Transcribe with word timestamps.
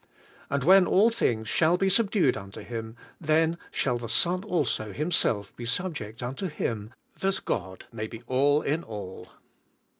And 0.49 0.63
when 0.63 0.87
all 0.87 1.11
things 1.11 1.47
shall 1.47 1.77
be 1.77 1.87
subdued 1.87 2.35
unto 2.35 2.61
him, 2.61 2.95
then 3.19 3.59
shall 3.69 3.99
th^ 3.99 4.05
Sojv 4.09 4.43
also 4.45 4.93
Himself 4.93 5.55
be 5.55 5.63
subject 5.67 6.23
unto 6.23 6.47
Him, 6.47 6.91
that 7.19 7.45
God 7.45 7.85
may 7.91 8.07
be 8.07 8.23
all 8.25 8.63
in 8.63 8.81
all. 8.83 9.29